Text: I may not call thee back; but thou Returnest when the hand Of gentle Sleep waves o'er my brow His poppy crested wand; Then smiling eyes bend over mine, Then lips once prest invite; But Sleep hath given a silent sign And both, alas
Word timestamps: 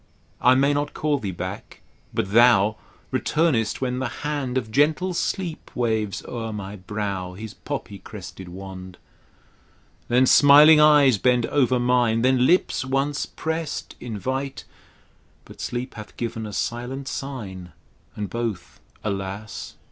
I 0.41 0.55
may 0.55 0.73
not 0.73 0.95
call 0.95 1.19
thee 1.19 1.29
back; 1.29 1.81
but 2.11 2.31
thou 2.31 2.77
Returnest 3.11 3.81
when 3.81 3.99
the 3.99 4.07
hand 4.25 4.57
Of 4.57 4.71
gentle 4.71 5.13
Sleep 5.13 5.69
waves 5.75 6.25
o'er 6.25 6.51
my 6.51 6.75
brow 6.77 7.33
His 7.35 7.53
poppy 7.53 7.99
crested 7.99 8.49
wand; 8.49 8.97
Then 10.07 10.25
smiling 10.25 10.79
eyes 10.81 11.19
bend 11.19 11.45
over 11.45 11.77
mine, 11.79 12.23
Then 12.23 12.47
lips 12.47 12.83
once 12.83 13.27
prest 13.27 13.95
invite; 13.99 14.63
But 15.45 15.61
Sleep 15.61 15.93
hath 15.93 16.17
given 16.17 16.47
a 16.47 16.53
silent 16.53 17.07
sign 17.07 17.71
And 18.15 18.27
both, 18.27 18.79
alas 19.03 19.75